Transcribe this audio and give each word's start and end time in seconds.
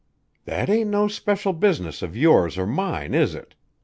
"That 0.45 0.67
ain't 0.67 0.89
no 0.89 1.07
special 1.07 1.53
business 1.53 2.01
of 2.01 2.17
yours 2.17 2.57
or 2.57 2.65
mine, 2.65 3.13
is 3.13 3.35
it?" 3.35 3.53